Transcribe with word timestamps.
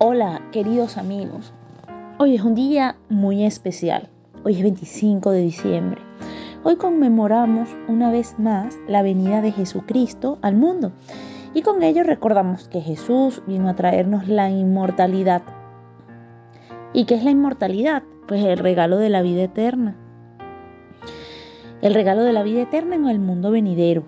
Hola, 0.00 0.42
queridos 0.52 0.96
amigos. 0.96 1.52
Hoy 2.18 2.36
es 2.36 2.42
un 2.42 2.54
día 2.54 2.94
muy 3.08 3.44
especial. 3.44 4.08
Hoy 4.44 4.54
es 4.54 4.62
25 4.62 5.32
de 5.32 5.40
diciembre. 5.40 6.00
Hoy 6.62 6.76
conmemoramos 6.76 7.68
una 7.88 8.12
vez 8.12 8.38
más 8.38 8.78
la 8.86 9.02
venida 9.02 9.42
de 9.42 9.50
Jesucristo 9.50 10.38
al 10.40 10.54
mundo 10.54 10.92
y 11.52 11.62
con 11.62 11.82
ello 11.82 12.04
recordamos 12.04 12.68
que 12.68 12.80
Jesús 12.80 13.42
vino 13.48 13.68
a 13.68 13.74
traernos 13.74 14.28
la 14.28 14.48
inmortalidad. 14.50 15.42
¿Y 16.92 17.04
qué 17.06 17.16
es 17.16 17.24
la 17.24 17.32
inmortalidad? 17.32 18.04
Pues 18.28 18.44
el 18.44 18.58
regalo 18.58 18.98
de 18.98 19.08
la 19.08 19.20
vida 19.20 19.42
eterna. 19.42 19.96
El 21.82 21.92
regalo 21.92 22.22
de 22.22 22.32
la 22.32 22.44
vida 22.44 22.62
eterna 22.62 22.94
en 22.94 23.08
el 23.08 23.18
mundo 23.18 23.50
venidero 23.50 24.04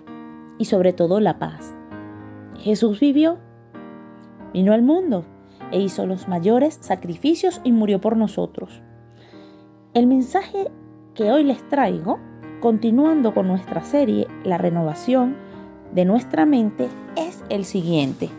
y 0.57 0.63
sobre 0.63 0.93
todo 0.93 1.19
la 1.19 1.37
paz. 1.37 1.75
Jesús 2.59 3.01
vivió, 3.01 3.39
vino 4.53 4.71
al 4.71 4.83
mundo 4.83 5.25
e 5.71 5.79
hizo 5.79 6.05
los 6.05 6.27
mayores 6.27 6.77
sacrificios 6.81 7.61
y 7.63 7.71
murió 7.71 7.99
por 8.01 8.17
nosotros. 8.17 8.81
El 9.93 10.07
mensaje 10.07 10.71
que 11.15 11.31
hoy 11.31 11.43
les 11.43 11.67
traigo, 11.67 12.19
continuando 12.61 13.33
con 13.33 13.47
nuestra 13.47 13.83
serie 13.83 14.27
La 14.43 14.57
renovación 14.57 15.35
de 15.93 16.05
nuestra 16.05 16.45
mente, 16.45 16.87
es 17.15 17.43
el 17.49 17.65
siguiente. 17.65 18.29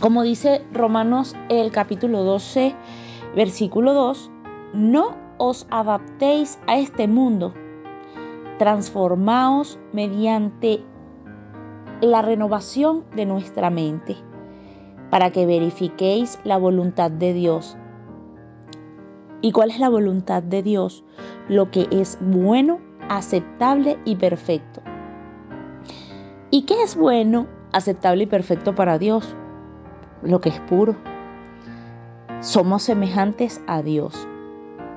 Como 0.00 0.22
dice 0.22 0.64
Romanos 0.72 1.36
el 1.48 1.70
capítulo 1.70 2.24
12, 2.24 2.74
versículo 3.36 3.94
2, 3.94 4.30
no 4.74 5.16
os 5.38 5.66
adaptéis 5.70 6.58
a 6.66 6.78
este 6.78 7.06
mundo, 7.06 7.54
transformaos 8.58 9.78
mediante 9.92 10.82
la 12.00 12.22
renovación 12.22 13.04
de 13.14 13.26
nuestra 13.26 13.70
mente 13.70 14.16
para 15.10 15.30
que 15.30 15.46
verifiquéis 15.46 16.38
la 16.44 16.56
voluntad 16.58 17.10
de 17.10 17.32
Dios. 17.32 17.76
¿Y 19.40 19.52
cuál 19.52 19.70
es 19.70 19.78
la 19.78 19.88
voluntad 19.88 20.42
de 20.42 20.62
Dios? 20.62 21.04
Lo 21.48 21.70
que 21.70 21.86
es 21.90 22.18
bueno, 22.20 22.80
aceptable 23.08 23.98
y 24.04 24.16
perfecto. 24.16 24.82
¿Y 26.50 26.62
qué 26.62 26.82
es 26.82 26.96
bueno, 26.96 27.46
aceptable 27.72 28.24
y 28.24 28.26
perfecto 28.26 28.74
para 28.74 28.98
Dios? 28.98 29.34
Lo 30.22 30.40
que 30.40 30.48
es 30.48 30.60
puro. 30.60 30.96
Somos 32.40 32.82
semejantes 32.82 33.60
a 33.66 33.82
Dios, 33.82 34.26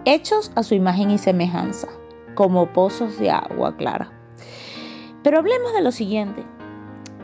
hechos 0.06 0.52
a 0.56 0.64
su 0.64 0.76
imagen 0.76 1.12
y 1.12 1.17
semejanza, 1.17 1.88
como 2.36 2.67
pozos 2.73 3.17
de 3.20 3.32
agua 3.32 3.78
clara. 3.78 4.12
Pero 5.23 5.38
hablemos 5.39 5.73
de 5.73 5.82
lo 5.82 5.92
siguiente. 5.92 6.44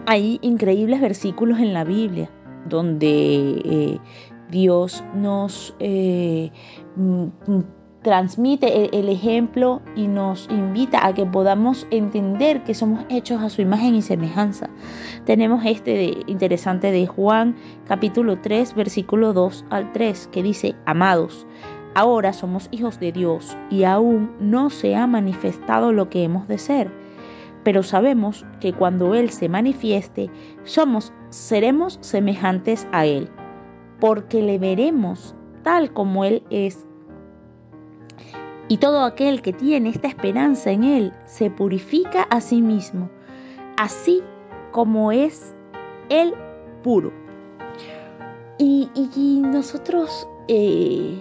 Hay 0.05 0.39
increíbles 0.41 1.01
versículos 1.01 1.59
en 1.59 1.73
la 1.73 1.83
Biblia 1.83 2.29
donde 2.69 3.61
eh, 3.65 3.99
Dios 4.49 5.03
nos 5.13 5.75
eh, 5.79 6.51
mm, 6.95 7.27
transmite 8.01 8.97
el, 8.97 9.09
ejemplo 9.09 9.81
y 9.95 10.07
nos 10.07 10.47
invita 10.49 11.05
a 11.05 11.13
que 11.13 11.25
podamos 11.25 11.85
entender 11.91 12.63
que 12.63 12.73
somos 12.73 13.03
hechos 13.09 13.41
a 13.41 13.49
su 13.49 13.61
imagen 13.61 13.95
y 13.95 14.01
semejanza. 14.01 14.69
Tenemos 15.25 15.65
este 15.65 16.17
interesante 16.27 16.91
de 16.91 17.05
Juan 17.05 17.55
capítulo 17.85 18.39
3 18.39 18.75
versículo 18.75 19.33
2 19.33 19.65
al 19.69 19.91
3 19.91 20.29
que 20.31 20.43
dice, 20.43 20.75
amados, 20.85 21.45
ahora 21.95 22.31
somos 22.31 22.69
hijos 22.71 22.99
de 22.99 23.11
Dios 23.11 23.57
y 23.69 23.83
aún 23.83 24.31
no 24.39 24.69
se 24.69 24.95
ha 24.95 25.07
manifestado 25.07 25.91
lo 25.91 26.09
que 26.09 26.23
hemos 26.23 26.47
de 26.47 26.59
ser 26.59 27.06
pero 27.67 27.83
sabemos 27.83 28.45
que 28.61 28.71
cuando 28.71 29.13
Él 29.13 29.29
se 29.29 29.49
manifieste, 29.49 30.29
somos, 30.63 31.11
seremos 31.31 31.97
semejantes 31.99 32.87
a 32.93 33.05
Él, 33.05 33.29
porque 33.99 34.41
le 34.41 34.57
veremos 34.57 35.35
tal 35.63 35.91
como 35.91 36.23
Él 36.23 36.43
es. 36.49 36.87
Y 38.69 38.77
todo 38.77 39.03
aquel 39.03 39.41
que 39.41 39.51
tiene 39.51 39.89
esta 39.89 40.07
esperanza 40.07 40.71
en 40.71 40.85
Él 40.85 41.13
se 41.25 41.51
purifica 41.51 42.23
a 42.29 42.39
sí 42.39 42.61
mismo, 42.61 43.09
así 43.77 44.23
como 44.71 45.11
es 45.11 45.53
Él 46.07 46.35
puro. 46.83 47.11
Y, 48.59 49.41
nosotros 49.43 50.25
eh, 50.47 51.19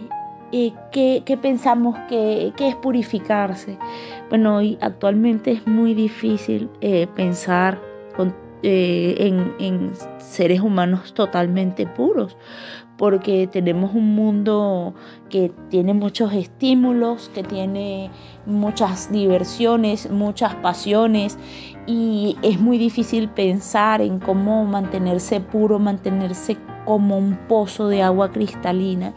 ¿qué, 0.51 1.39
pensamos 1.41 1.97
que, 2.09 2.53
es 2.59 2.75
purificarse? 2.77 3.79
Bueno, 4.29 4.57
hoy 4.57 4.79
actualmente 4.81 5.53
es 5.53 5.67
muy 5.67 5.95
difícil 5.95 6.71
eh, 6.81 7.07
pensar 7.15 7.81
eh, 8.63 9.15
en, 9.59 9.93
seres 10.19 10.61
humanos 10.61 11.15
totalmente 11.15 11.87
puros, 11.87 12.37
porque 12.97 13.47
tenemos 13.47 13.95
un 13.95 14.15
mundo 14.15 14.95
que 15.29 15.53
tiene 15.71 15.93
muchos 15.93 16.33
estímulos, 16.33 17.31
que 17.35 17.43
tiene 17.43 18.11
muchas 18.47 19.11
diversiones, 19.13 20.11
muchas 20.11 20.55
pasiones 20.57 21.39
y 21.87 22.37
es 22.43 22.59
muy 22.61 22.79
difícil 22.79 23.29
pensar 23.29 24.01
en 24.01 24.19
cómo 24.19 24.65
mantenerse 24.65 25.41
puro, 25.41 25.79
mantenerse 25.79 26.57
como 26.85 27.19
un 27.19 27.37
pozo 27.49 27.89
de 27.89 28.03
agua 28.03 28.31
cristalina. 28.31 29.13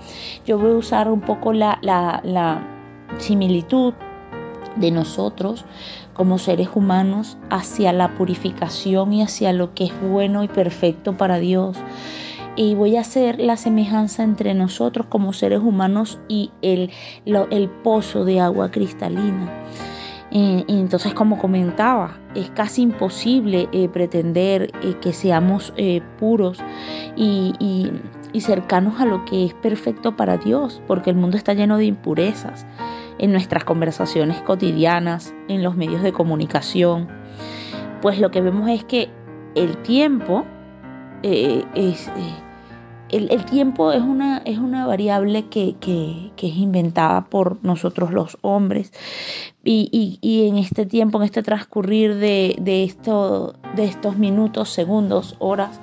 Yo 0.45 0.57
voy 0.57 0.71
a 0.71 0.75
usar 0.75 1.09
un 1.09 1.21
poco 1.21 1.53
la, 1.53 1.79
la, 1.81 2.75
similitud 3.17 3.93
de 4.75 4.91
nosotros 4.91 5.65
como 6.13 6.37
seres 6.37 6.69
humanos 6.75 7.37
hacia 7.49 7.91
la 7.91 8.15
purificación 8.15 9.13
y 9.13 9.23
hacia 9.23 9.51
lo 9.51 9.73
que 9.73 9.85
es 9.85 10.01
bueno 10.01 10.43
y 10.43 10.47
perfecto 10.47 11.17
para 11.17 11.39
Dios. 11.39 11.77
Y 12.61 12.75
voy 12.75 12.97
a 12.97 13.01
hacer 13.01 13.39
la 13.39 13.55
semejanza 13.55 14.21
entre 14.21 14.53
nosotros 14.53 15.07
como 15.07 15.31
seres 15.31 15.61
humanos 15.61 16.19
y 16.27 16.51
el, 16.61 16.91
el 17.25 17.69
pozo 17.69 18.25
de 18.25 18.41
agua 18.41 18.69
cristalina. 18.69 19.49
y 20.29 20.65
entonces, 20.67 21.13
como 21.13 21.37
comentaba, 21.37 22.17
es 22.35 22.49
casi 22.49 22.81
imposible 22.81 23.69
eh, 23.71 23.87
pretender 23.87 24.71
eh, 24.83 24.95
que 25.01 25.13
seamos 25.13 25.73
eh, 25.77 26.01
puros 26.19 26.59
y, 27.15 27.91
cercanos 28.41 28.99
a 28.99 29.05
lo 29.05 29.23
que 29.23 29.45
es 29.45 29.53
perfecto 29.53 30.17
para 30.17 30.35
Dios, 30.35 30.81
porque 30.85 31.11
el 31.11 31.15
mundo 31.15 31.37
está 31.37 31.53
lleno 31.53 31.77
de 31.77 31.85
impurezas 31.85 32.65
en 33.19 33.31
nuestras 33.31 33.63
conversaciones 33.63 34.41
cotidianas, 34.41 35.33
en 35.47 35.63
los 35.63 35.77
medios 35.77 36.03
de 36.03 36.11
comunicación. 36.11 37.07
Pues 38.01 38.19
lo 38.19 38.31
que 38.31 38.41
vemos 38.41 38.69
es 38.69 38.83
que 38.83 39.09
el 39.55 39.77
tiempo 39.77 40.43
es 41.23 42.09
el, 43.11 43.45
tiempo 43.45 43.91
es 43.91 44.01
una, 44.01 44.39
es 44.39 44.57
una 44.57 44.85
variable 44.85 45.47
que, 45.47 45.75
es 46.37 46.55
inventada 46.55 47.25
por 47.25 47.63
nosotros 47.63 48.11
los 48.11 48.37
hombres 48.41 48.91
y, 49.63 50.47
en 50.47 50.57
este 50.57 50.85
tiempo, 50.85 51.19
en 51.19 51.25
este 51.25 51.43
transcurrir 51.43 52.15
de, 52.15 52.83
esto, 52.83 53.53
de 53.75 53.85
estos 53.85 54.17
minutos, 54.17 54.69
segundos, 54.69 55.35
horas, 55.39 55.79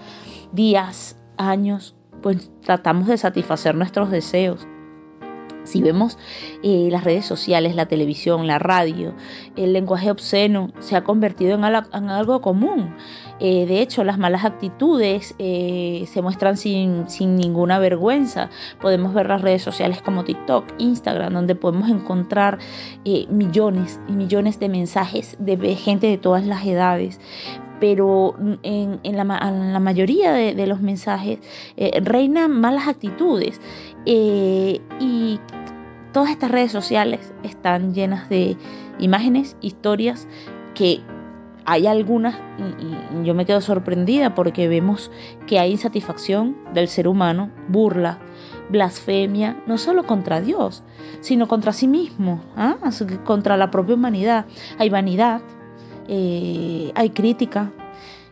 días, 0.53 1.19
años, 1.37 1.95
pues 2.23 2.51
tratamos 2.63 3.09
de 3.09 3.19
satisfacer 3.19 3.75
nuestros 3.75 4.11
deseos. 4.11 4.67
Si 5.67 5.83
vemos 5.83 6.17
eh, 6.63 6.89
las 6.91 7.05
redes 7.05 7.27
sociales, 7.27 7.75
la 7.75 7.87
televisión, 7.87 8.47
la 8.47 8.59
radio, 8.59 9.15
el 9.57 9.73
lenguaje 9.73 10.11
obsceno 10.11 10.71
se 10.79 10.97
ha 10.97 11.03
convertido 11.05 11.57
en, 11.57 11.65
algo 11.65 12.41
común. 12.41 12.95
Eh, 13.41 13.67
de 13.67 13.83
hecho, 13.83 14.05
las 14.05 14.19
malas 14.19 14.45
actitudes 14.45 15.35
eh, 15.39 16.05
se 16.07 16.23
muestran 16.23 16.57
sin, 16.57 17.11
sin, 17.11 17.37
ninguna 17.37 17.79
vergüenza. 17.79 18.49
Podemos 18.81 19.13
ver 19.13 19.29
las 19.29 19.43
redes 19.43 19.63
sociales 19.63 20.01
como 20.03 20.25
TikTok, 20.25 20.65
Instagram, 20.79 21.35
donde 21.35 21.55
podemos 21.55 21.91
encontrar 21.91 22.59
millones 23.05 24.01
y 24.09 24.13
millones 24.13 24.61
de 24.61 24.69
mensajes 24.69 25.37
de 25.39 25.57
gente 25.75 26.07
de 26.07 26.19
todas 26.19 26.47
las 26.47 26.65
edades 26.65 27.21
pero 27.79 28.35
en, 28.63 29.01
la, 29.05 29.81
mayoría 29.81 30.33
de, 30.33 30.67
los 30.67 30.81
mensajes 30.81 31.41
reinan 32.03 32.59
malas 32.59 32.89
actitudes 32.89 33.61
y 34.07 35.41
Todas 36.17 36.31
estas 36.31 36.51
redes 36.51 36.73
sociales 36.73 37.35
están 37.43 37.93
llenas 37.93 38.31
de 38.31 38.57
imágenes, 38.99 39.55
historias 39.61 40.27
que 40.75 41.03
hay 41.67 41.87
algunas, 41.87 42.35
y 42.79 43.27
yo 43.27 43.35
me 43.35 43.45
quedo 43.45 43.61
sorprendida 43.61 44.35
porque 44.35 44.67
vemos 44.67 45.11
que 45.47 45.59
hay 45.59 45.73
insatisfacción 45.73 46.57
del 46.73 46.89
ser 46.89 47.07
humano, 47.07 47.51
burla, 47.69 48.19
blasfemia, 48.71 49.63
no 49.67 49.77
solo 49.77 50.07
contra 50.07 50.41
Dios, 50.41 50.83
sino 51.21 51.49
contra 51.49 51.75
sí 51.75 51.87
mismo, 51.87 52.41
¿ah? 52.57 52.79
contra 53.27 53.59
la 53.59 53.71
propia 53.71 53.97
humanidad. 53.97 54.47
Hay 54.79 54.89
vanidad, 54.89 55.43
eh, 56.09 56.93
hay 56.95 57.11
crítica 57.11 57.71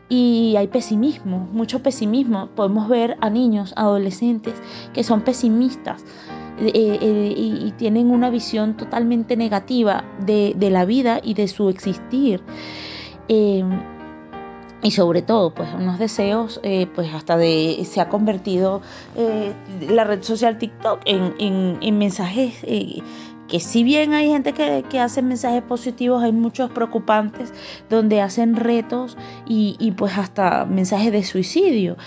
y 0.09 0.55
hay 0.57 0.67
pesimismo, 0.67 1.47
mucho 1.51 1.81
pesimismo. 1.81 2.47
Podemos 2.55 2.87
ver 2.89 3.17
a 3.21 3.29
niños, 3.29 3.73
adolescentes 3.75 4.53
que 4.93 5.03
son 5.03 5.21
pesimistas 5.21 6.03
eh, 6.59 6.71
eh, 7.01 7.33
y, 7.35 7.71
tienen 7.77 8.11
una 8.11 8.29
visión 8.29 8.77
totalmente 8.77 9.35
negativa 9.35 10.05
de, 10.25 10.55
la 10.69 10.85
vida 10.85 11.19
y 11.21 11.33
de 11.33 11.47
su 11.47 11.69
existir. 11.69 12.41
Em, 13.27 13.79
y 14.83 14.91
sobre 14.91 15.23
todo 15.23 15.51
pues 15.51 15.67
unos 15.73 15.97
deseos 15.97 16.59
eh, 16.61 16.85
pues 16.93 17.11
hasta 17.11 17.37
de 17.37 17.83
se 17.89 18.01
ha 18.01 18.07
convertido 18.07 18.81
la 19.89 20.03
red 20.03 20.21
social 20.21 20.59
TikTok 20.59 21.01
en, 21.05 21.97
mensajes 21.97 22.63
que 23.47 23.59
si 23.59 23.83
bien 23.83 24.13
hay 24.13 24.29
gente 24.29 24.53
que, 24.53 24.99
hace 24.99 25.21
mensajes 25.21 25.61
positivos, 25.61 26.23
hay 26.23 26.31
muchos 26.31 26.71
preocupantes 26.71 27.53
donde 27.89 28.21
hacen 28.21 28.55
retos 28.55 29.17
y, 29.45 29.93
pues 29.97 30.17
hasta 30.17 30.65
mensajes 30.65 31.11
de 31.11 31.23
suicidio. 31.23 31.97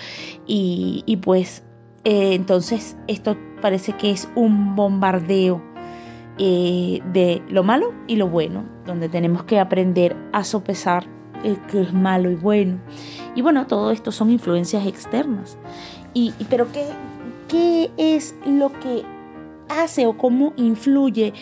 Y, 0.46 1.18
pues 1.22 1.62
entonces 2.04 2.96
esto 3.06 3.36
parece 3.60 3.92
que 3.92 4.10
es 4.10 4.28
un 4.34 4.74
bombardeo 4.76 5.62
de 6.38 7.42
lo 7.48 7.62
malo 7.62 7.92
y 8.06 8.16
lo 8.16 8.28
bueno, 8.28 8.64
donde 8.86 9.08
tenemos 9.08 9.44
que 9.44 9.58
aprender 9.58 10.16
a 10.32 10.44
sopesar 10.44 11.06
que 11.70 11.82
es 11.82 11.92
malo 11.92 12.30
y 12.30 12.34
bueno. 12.34 12.80
Y 13.34 13.42
bueno, 13.42 13.66
todo 13.66 13.92
esto 13.92 14.12
son 14.12 14.30
influencias 14.30 14.86
externas. 14.86 15.56
Y, 16.14 16.32
pero 16.50 16.70
¿qué, 16.72 16.86
¿qué 17.48 17.90
es 17.96 18.34
lo 18.46 18.72
que 18.72 19.04
hace 19.68 20.06
o 20.06 20.16
cómo 20.16 20.52
influye 20.56 21.32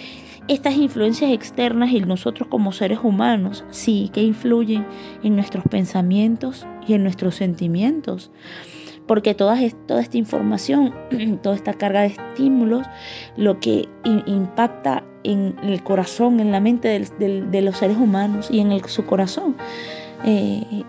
estas 0.49 0.77
influencias 0.77 1.33
externas 1.33 1.93
en 1.93 2.07
nosotros 2.07 2.49
como 2.49 2.73
seres 2.73 3.01
humanos? 3.03 3.65
Sí, 3.71 4.11
que 4.13 4.23
influyen 4.23 4.87
en 5.23 5.35
nuestros 5.37 5.65
pensamientos 5.65 6.67
y 6.87 6.95
en 6.95 7.03
nuestros 7.03 7.35
sentimientos 7.35 8.31
porque 9.07 9.35
toda, 9.35 9.63
esta 9.63 10.17
información, 10.17 10.93
toda 11.43 11.55
esta 11.55 11.75
carga 11.75 12.03
de 12.03 12.09
estímulos, 12.09 12.87
lo 13.37 13.61
que 13.61 13.89
impacta 14.05 15.05
en 15.25 15.57
el 15.63 15.83
corazón, 15.83 16.41
en 16.41 16.53
la 16.53 16.61
mente 16.61 16.89
de 17.19 17.63
los 17.63 17.77
seres 17.77 17.97
humanos 17.97 18.49
y 18.51 18.61
en 18.61 18.89
su 18.89 19.05
corazón, 19.07 19.57
eh, 20.25 20.85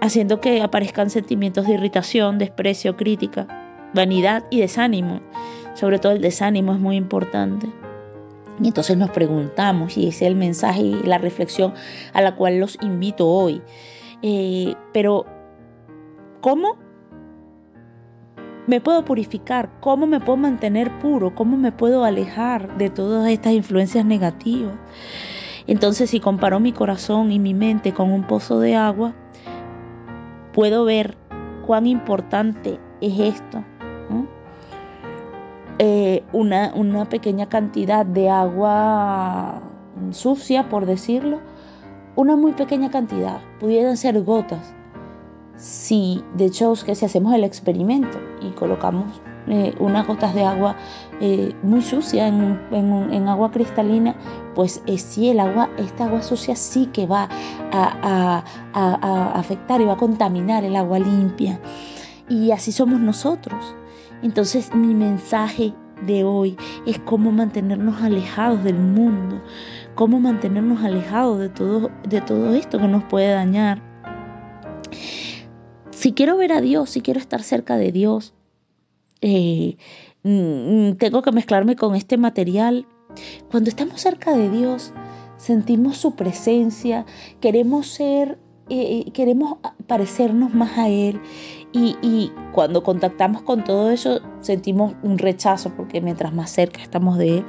haciendo 0.00 0.40
que 0.40 0.62
aparezcan 0.62 1.10
sentimientos 1.10 1.66
de 1.66 1.74
irritación, 1.74 2.38
desprecio, 2.38 2.96
crítica, 2.96 3.46
vanidad 3.94 4.44
y 4.50 4.60
desánimo. 4.60 5.20
Sobre 5.74 5.98
todo 5.98 6.12
el 6.12 6.20
desánimo 6.20 6.72
es 6.72 6.80
muy 6.80 6.96
importante. 6.96 7.68
Y 8.62 8.68
entonces 8.68 8.96
nos 8.96 9.10
preguntamos, 9.10 9.96
y 9.96 10.08
ese 10.08 10.26
es 10.26 10.30
el 10.30 10.36
mensaje 10.36 10.82
y 10.82 11.02
la 11.04 11.18
reflexión 11.18 11.72
a 12.12 12.20
la 12.20 12.36
cual 12.36 12.58
los 12.58 12.76
invito 12.82 13.26
hoy. 13.26 13.62
Eh, 14.22 14.74
pero, 14.92 15.24
¿cómo 16.42 16.76
me 18.66 18.80
puedo 18.80 19.04
purificar? 19.04 19.70
¿Cómo 19.80 20.06
me 20.06 20.20
puedo 20.20 20.36
mantener 20.36 20.90
puro? 20.98 21.34
¿Cómo 21.34 21.56
me 21.56 21.72
puedo 21.72 22.04
alejar 22.04 22.76
de 22.76 22.90
todas 22.90 23.30
estas 23.30 23.54
influencias 23.54 24.04
negativas? 24.04 24.74
Entonces, 25.66 26.10
si 26.10 26.20
comparo 26.20 26.60
mi 26.60 26.72
corazón 26.72 27.32
y 27.32 27.38
mi 27.38 27.54
mente 27.54 27.94
con 27.94 28.12
un 28.12 28.24
pozo 28.24 28.60
de 28.60 28.76
agua, 28.76 29.14
puedo 30.52 30.84
ver 30.84 31.16
cuán 31.66 31.86
importante 31.86 32.78
es 33.00 33.18
esto. 33.18 33.64
Una, 36.32 36.72
una 36.74 37.08
pequeña 37.08 37.48
cantidad 37.48 38.06
de 38.06 38.30
agua 38.30 39.62
sucia, 40.10 40.68
por 40.68 40.86
decirlo, 40.86 41.40
una 42.16 42.36
muy 42.36 42.52
pequeña 42.52 42.90
cantidad, 42.90 43.40
pudieran 43.58 43.96
ser 43.96 44.22
gotas, 44.22 44.74
si 45.56 46.24
de 46.36 46.46
hecho 46.46 46.72
que 46.84 46.94
si 46.94 47.04
hacemos 47.04 47.34
el 47.34 47.44
experimento 47.44 48.18
y 48.40 48.50
colocamos 48.50 49.20
eh, 49.46 49.74
unas 49.78 50.06
gotas 50.06 50.34
de 50.34 50.44
agua 50.44 50.76
eh, 51.20 51.54
muy 51.62 51.82
sucia 51.82 52.28
en, 52.28 53.28
agua 53.28 53.50
cristalina, 53.50 54.14
pues 54.54 54.82
eh, 54.86 54.98
sí, 54.98 55.28
el 55.28 55.40
agua, 55.40 55.68
esta 55.78 56.04
agua 56.04 56.22
sucia 56.22 56.54
sí 56.56 56.86
que 56.86 57.06
va 57.06 57.28
a, 57.72 58.44
afectar 59.34 59.80
y 59.80 59.84
va 59.84 59.94
a 59.94 59.96
contaminar 59.96 60.64
el 60.64 60.76
agua 60.76 60.98
limpia. 60.98 61.60
Y 62.28 62.52
así 62.52 62.70
somos 62.70 63.00
nosotros. 63.00 63.74
Entonces 64.22 64.74
mi 64.74 64.94
mensaje 64.94 65.74
de 66.06 66.24
hoy 66.24 66.56
es 66.86 66.98
cómo 66.98 67.32
mantenernos 67.32 68.02
alejados 68.02 68.64
del 68.64 68.76
mundo, 68.76 69.42
cómo 69.94 70.20
mantenernos 70.20 70.82
alejados 70.82 71.38
de 71.38 71.48
todo, 71.48 71.90
de 72.08 72.20
todo 72.20 72.54
esto 72.54 72.78
que 72.78 72.88
nos 72.88 73.04
puede 73.04 73.32
dañar. 73.32 73.82
Si 75.90 76.12
quiero 76.12 76.36
ver 76.36 76.52
a 76.52 76.60
Dios, 76.60 76.90
si 76.90 77.02
quiero 77.02 77.20
estar 77.20 77.42
cerca 77.42 77.76
de 77.76 77.92
Dios, 77.92 78.34
eh, 79.20 79.76
mm, 80.22 80.92
tengo 80.92 81.22
que 81.22 81.32
mezclarme 81.32 81.76
con 81.76 81.94
este 81.94 82.16
material. 82.16 82.86
Cuando 83.50 83.68
estamos 83.68 84.00
cerca 84.00 84.34
de 84.34 84.48
Dios, 84.48 84.92
sentimos 85.36 85.98
su 85.98 86.14
presencia, 86.16 87.04
queremos 87.40 87.86
ser, 87.86 88.38
queremos 89.12 89.58
parecernos 89.86 90.54
más 90.54 90.78
a 90.78 90.88
Él. 90.88 91.20
Y, 91.72 92.32
cuando 92.52 92.82
contactamos 92.82 93.42
con 93.42 93.62
todo 93.62 93.90
eso, 93.90 94.20
sentimos 94.40 94.94
un 95.02 95.18
rechazo, 95.18 95.72
porque 95.76 96.00
mientras 96.00 96.34
más 96.34 96.50
cerca 96.50 96.82
estamos 96.82 97.16
de 97.18 97.38
Él, 97.38 97.44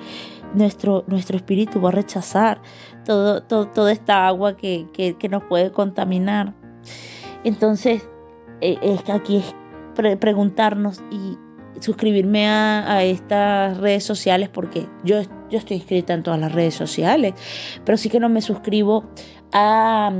nuestro, 0.53 1.03
nuestro 1.07 1.37
espíritu 1.37 1.81
va 1.81 1.89
a 1.89 1.93
rechazar 1.93 2.61
todo, 3.05 3.41
toda 3.41 3.91
esta 3.91 4.27
agua 4.27 4.57
que, 4.57 4.87
que 4.93 5.29
nos 5.29 5.43
puede 5.43 5.71
contaminar. 5.71 6.53
Entonces, 7.43 8.07
eh, 8.61 8.77
es 8.81 9.09
aquí 9.09 9.37
es 9.37 9.55
preguntarnos 10.17 11.03
y 11.11 11.37
suscribirme 11.81 12.47
a, 12.47 13.03
estas 13.03 13.77
redes 13.77 14.03
sociales 14.03 14.49
porque 14.49 14.87
yo, 15.03 15.21
yo 15.49 15.57
estoy 15.57 15.77
inscrita 15.77 16.13
en 16.13 16.23
todas 16.23 16.39
las 16.39 16.51
redes 16.53 16.75
sociales, 16.75 17.33
pero 17.83 17.97
sí 17.97 18.09
que 18.09 18.19
no 18.19 18.29
me 18.29 18.41
suscribo 18.41 19.03
a, 19.51 20.11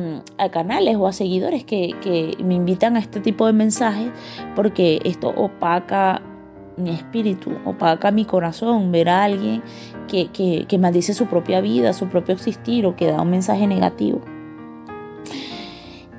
canales 0.52 0.98
o 0.98 1.08
a 1.08 1.14
seguidores 1.14 1.64
que, 1.64 2.36
me 2.44 2.56
invitan 2.56 2.98
a 2.98 3.00
este 3.00 3.20
tipo 3.20 3.46
de 3.46 3.54
mensajes 3.54 4.12
porque 4.56 5.00
esto 5.06 5.30
opaca 5.30 6.22
mi 6.78 6.92
espíritu, 6.92 7.52
opaca 7.66 8.12
mi 8.12 8.26
corazón, 8.26 8.92
ver 8.92 9.10
a 9.10 9.24
alguien 9.24 9.62
que, 10.08 10.28
que, 10.32 10.78
maldice 10.80 11.14
su 11.14 11.28
propia 11.28 11.62
vida, 11.62 11.94
su 11.94 12.08
propio 12.08 12.34
existir 12.34 12.86
o 12.86 12.96
que 12.96 13.08
da 13.08 13.22
un 13.22 13.30
mensaje 13.30 13.68
negativo. 13.68 14.22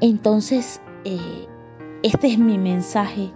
Entonces, 0.00 0.81
eh, 1.05 1.19
este 2.03 2.29
es 2.29 2.39
mi 2.39 2.59
mensaje, 2.59 3.31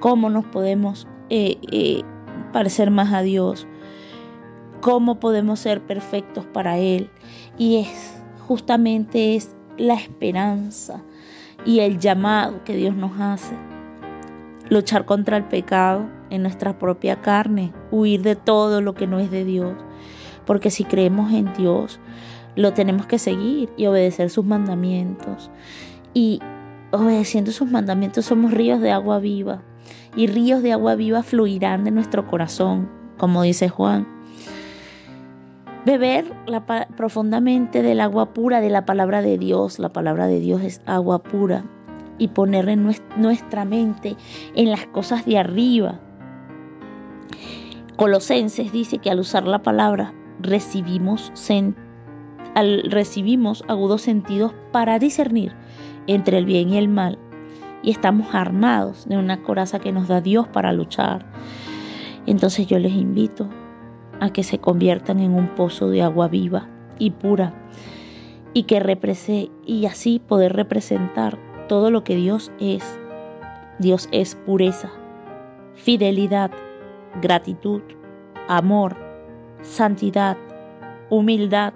cómo 0.00 0.30
nos 0.30 0.44
podemos 0.46 1.06
eh, 1.30 1.58
eh, 1.70 2.02
parecer 2.52 2.90
más 2.90 3.12
a 3.12 3.22
Dios, 3.22 3.66
cómo 4.80 5.20
podemos 5.20 5.60
ser 5.60 5.80
perfectos 5.80 6.44
para 6.46 6.78
Él. 6.78 7.10
Y 7.56 7.78
es 7.78 8.22
justamente 8.46 9.36
es 9.36 9.54
la 9.76 9.94
esperanza 9.94 11.02
y 11.64 11.80
el 11.80 11.98
llamado 11.98 12.64
que 12.64 12.76
Dios 12.76 12.94
nos 12.94 13.20
hace. 13.20 13.54
Luchar 14.70 15.04
contra 15.04 15.36
el 15.36 15.44
pecado 15.44 16.08
en 16.30 16.42
nuestra 16.42 16.78
propia 16.78 17.20
carne, 17.20 17.72
huir 17.90 18.22
de 18.22 18.36
todo 18.36 18.80
lo 18.80 18.94
que 18.94 19.06
no 19.06 19.18
es 19.18 19.30
de 19.30 19.44
Dios. 19.44 19.74
Porque 20.46 20.70
si 20.70 20.84
creemos 20.84 21.32
en 21.32 21.52
Dios, 21.54 22.00
lo 22.56 22.72
tenemos 22.72 23.06
que 23.06 23.18
seguir 23.18 23.70
y 23.76 23.86
obedecer 23.86 24.30
sus 24.30 24.44
mandamientos. 24.44 25.50
Y 26.14 26.40
obedeciendo 26.90 27.50
sus 27.50 27.70
mandamientos 27.70 28.24
somos 28.26 28.52
ríos 28.52 28.80
de 28.80 28.90
agua 28.90 29.18
viva 29.18 29.62
y 30.18 30.26
ríos 30.26 30.64
de 30.64 30.72
agua 30.72 30.96
viva 30.96 31.22
fluirán 31.22 31.84
de 31.84 31.92
nuestro 31.92 32.26
corazón, 32.26 32.90
como 33.18 33.42
dice 33.42 33.68
Juan. 33.68 34.04
Beber 35.86 36.24
profundamente 36.96 37.82
del 37.82 38.00
agua 38.00 38.34
pura 38.34 38.60
de 38.60 38.68
la 38.68 38.84
palabra 38.84 39.22
de 39.22 39.38
Dios, 39.38 39.78
la 39.78 39.90
palabra 39.90 40.26
de 40.26 40.40
Dios 40.40 40.62
es 40.62 40.82
agua 40.86 41.22
pura, 41.22 41.64
y 42.18 42.26
poner 42.26 42.68
en 42.68 42.92
nuestra 43.16 43.64
mente 43.64 44.16
en 44.56 44.72
las 44.72 44.86
cosas 44.86 45.24
de 45.24 45.38
arriba. 45.38 46.00
Colosenses 47.94 48.72
dice 48.72 48.98
que 48.98 49.12
al 49.12 49.20
usar 49.20 49.46
la 49.46 49.62
palabra 49.62 50.12
recibimos, 50.40 51.32
recibimos 52.90 53.62
agudos 53.68 54.02
sentidos 54.02 54.52
para 54.72 54.98
discernir 54.98 55.52
entre 56.08 56.38
el 56.38 56.44
bien 56.44 56.70
y 56.70 56.76
el 56.76 56.88
mal 56.88 57.20
y 57.82 57.90
estamos 57.90 58.34
armados 58.34 59.08
de 59.08 59.16
una 59.16 59.42
coraza 59.42 59.78
que 59.78 59.92
nos 59.92 60.08
da 60.08 60.20
Dios 60.20 60.48
para 60.48 60.72
luchar. 60.72 61.26
Entonces 62.26 62.66
yo 62.66 62.78
les 62.78 62.92
invito 62.92 63.48
a 64.20 64.30
que 64.30 64.42
se 64.42 64.58
conviertan 64.58 65.20
en 65.20 65.34
un 65.34 65.48
pozo 65.48 65.88
de 65.88 66.02
agua 66.02 66.28
viva 66.28 66.68
y 66.98 67.10
pura 67.10 67.54
y 68.52 68.64
que 68.64 69.48
y 69.66 69.86
así 69.86 70.18
poder 70.18 70.54
representar 70.54 71.38
todo 71.68 71.90
lo 71.90 72.02
que 72.02 72.16
Dios 72.16 72.50
es. 72.58 72.98
Dios 73.78 74.08
es 74.10 74.34
pureza, 74.34 74.90
fidelidad, 75.74 76.50
gratitud, 77.22 77.82
amor, 78.48 78.96
santidad, 79.62 80.36
humildad, 81.10 81.72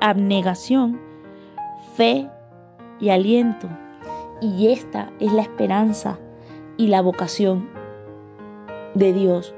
abnegación, 0.00 1.00
fe 1.96 2.28
y 3.00 3.10
aliento. 3.10 3.68
Y 4.42 4.72
esta 4.72 5.12
es 5.20 5.32
la 5.32 5.42
esperanza 5.42 6.18
y 6.76 6.88
la 6.88 7.00
vocación 7.00 7.68
de 8.94 9.12
Dios. 9.12 9.54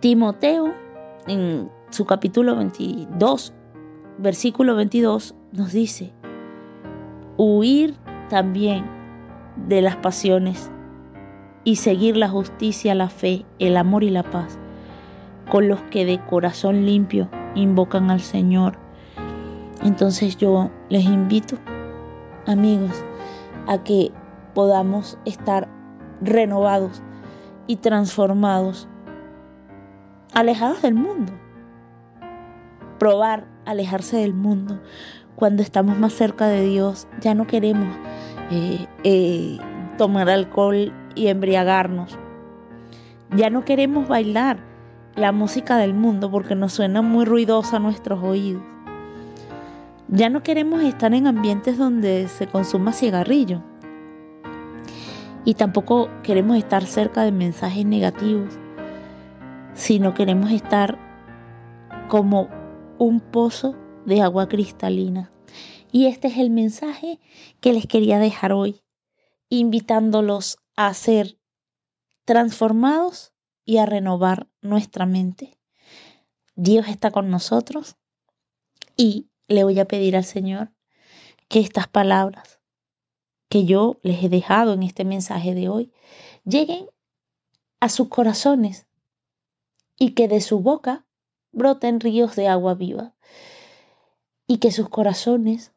Timoteo, 0.00 0.74
en 1.26 1.70
su 1.88 2.04
capítulo 2.04 2.54
22, 2.56 3.54
versículo 4.18 4.76
22, 4.76 5.34
nos 5.52 5.72
dice, 5.72 6.12
huir 7.38 7.94
también 8.28 8.84
de 9.66 9.80
las 9.80 9.96
pasiones 9.96 10.70
y 11.64 11.76
seguir 11.76 12.18
la 12.18 12.28
justicia, 12.28 12.94
la 12.94 13.08
fe, 13.08 13.46
el 13.58 13.78
amor 13.78 14.04
y 14.04 14.10
la 14.10 14.24
paz 14.24 14.58
con 15.50 15.68
los 15.68 15.80
que 15.84 16.04
de 16.04 16.22
corazón 16.26 16.84
limpio 16.84 17.30
invocan 17.54 18.10
al 18.10 18.20
Señor. 18.20 18.78
Entonces 19.82 20.36
yo 20.36 20.70
les 20.90 21.04
invito, 21.06 21.56
amigos, 22.46 23.04
a 23.66 23.82
que 23.82 24.12
podamos 24.54 25.18
estar 25.24 25.68
renovados 26.20 27.02
y 27.66 27.76
transformados, 27.76 28.88
alejados 30.32 30.82
del 30.82 30.94
mundo. 30.94 31.32
Probar 32.98 33.46
alejarse 33.66 34.18
del 34.18 34.34
mundo. 34.34 34.80
Cuando 35.34 35.62
estamos 35.62 35.98
más 35.98 36.14
cerca 36.14 36.46
de 36.46 36.62
Dios, 36.62 37.06
ya 37.20 37.34
no 37.34 37.46
queremos 37.46 37.94
eh, 38.50 38.86
eh, 39.04 39.58
tomar 39.98 40.30
alcohol 40.30 40.92
y 41.14 41.26
embriagarnos. 41.26 42.18
Ya 43.36 43.50
no 43.50 43.64
queremos 43.64 44.08
bailar 44.08 44.58
la 45.16 45.32
música 45.32 45.76
del 45.76 45.94
mundo 45.94 46.30
porque 46.30 46.54
nos 46.54 46.72
suena 46.72 47.02
muy 47.02 47.24
ruidosa 47.24 47.76
a 47.76 47.80
nuestros 47.80 48.22
oídos. 48.22 48.62
Ya 50.08 50.30
no 50.30 50.42
queremos 50.44 50.84
estar 50.84 51.12
en 51.14 51.26
ambientes 51.26 51.78
donde 51.78 52.28
se 52.28 52.46
consuma 52.46 52.92
cigarrillo. 52.92 53.62
Y 55.44 55.54
tampoco 55.54 56.08
queremos 56.22 56.56
estar 56.56 56.86
cerca 56.86 57.22
de 57.22 57.32
mensajes 57.32 57.84
negativos, 57.84 58.54
sino 59.74 60.14
queremos 60.14 60.52
estar 60.52 60.98
como 62.08 62.48
un 62.98 63.20
pozo 63.20 63.74
de 64.04 64.22
agua 64.22 64.48
cristalina. 64.48 65.32
Y 65.90 66.06
este 66.06 66.28
es 66.28 66.38
el 66.38 66.50
mensaje 66.50 67.20
que 67.60 67.72
les 67.72 67.86
quería 67.86 68.18
dejar 68.18 68.52
hoy, 68.52 68.82
invitándolos 69.48 70.58
a 70.76 70.94
ser 70.94 71.36
transformados 72.24 73.32
y 73.64 73.78
a 73.78 73.86
renovar 73.86 74.48
nuestra 74.62 75.04
mente. 75.04 75.58
Dios 76.54 76.86
está 76.88 77.10
con 77.10 77.30
nosotros 77.30 77.96
y 78.96 79.28
le 79.48 79.64
voy 79.64 79.78
a 79.78 79.86
pedir 79.86 80.16
al 80.16 80.24
Señor 80.24 80.72
que 81.48 81.60
estas 81.60 81.88
palabras 81.88 82.60
que 83.48 83.64
yo 83.64 83.98
les 84.02 84.22
he 84.22 84.28
dejado 84.28 84.74
en 84.74 84.82
este 84.82 85.04
mensaje 85.04 85.54
de 85.54 85.68
hoy 85.68 85.92
lleguen 86.44 86.88
a 87.80 87.88
sus 87.88 88.08
corazones 88.08 88.86
y 89.98 90.10
que 90.12 90.28
de 90.28 90.40
su 90.40 90.60
boca 90.60 91.06
broten 91.52 92.00
ríos 92.00 92.36
de 92.36 92.48
agua 92.48 92.74
viva 92.74 93.14
y 94.46 94.58
que 94.58 94.70
sus 94.70 94.88
corazones 94.88 95.72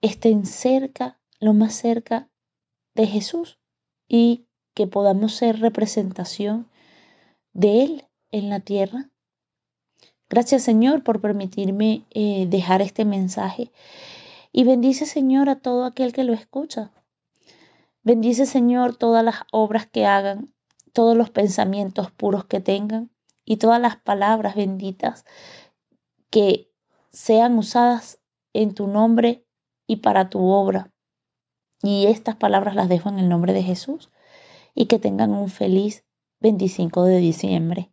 estén 0.00 0.46
cerca, 0.46 1.20
lo 1.40 1.54
más 1.54 1.74
cerca 1.74 2.30
de 2.94 3.06
Jesús 3.06 3.58
y 4.06 4.46
que 4.74 4.86
podamos 4.86 5.34
ser 5.34 5.60
representación 5.60 6.70
de 7.52 7.82
Él 7.82 8.08
en 8.30 8.48
la 8.48 8.60
tierra. 8.60 9.10
Gracias 10.30 10.62
Señor 10.62 11.02
por 11.02 11.20
permitirme 11.20 12.04
eh, 12.10 12.46
dejar 12.48 12.82
este 12.82 13.06
mensaje 13.06 13.72
y 14.52 14.64
bendice 14.64 15.06
Señor 15.06 15.48
a 15.48 15.56
todo 15.56 15.84
aquel 15.84 16.12
que 16.12 16.24
lo 16.24 16.34
escucha. 16.34 16.90
Bendice 18.02 18.44
Señor 18.44 18.96
todas 18.96 19.24
las 19.24 19.36
obras 19.52 19.86
que 19.86 20.04
hagan, 20.04 20.52
todos 20.92 21.16
los 21.16 21.30
pensamientos 21.30 22.10
puros 22.10 22.44
que 22.44 22.60
tengan 22.60 23.10
y 23.44 23.56
todas 23.56 23.80
las 23.80 23.96
palabras 23.96 24.54
benditas 24.54 25.24
que 26.28 26.70
sean 27.10 27.56
usadas 27.56 28.20
en 28.52 28.74
tu 28.74 28.86
nombre 28.86 29.46
y 29.86 29.96
para 29.96 30.28
tu 30.28 30.46
obra. 30.46 30.92
Y 31.82 32.06
estas 32.06 32.36
palabras 32.36 32.74
las 32.74 32.88
dejo 32.88 33.08
en 33.08 33.18
el 33.18 33.28
nombre 33.28 33.54
de 33.54 33.62
Jesús 33.62 34.10
y 34.74 34.86
que 34.86 34.98
tengan 34.98 35.32
un 35.32 35.48
feliz 35.48 36.04
25 36.40 37.04
de 37.04 37.18
diciembre. 37.18 37.92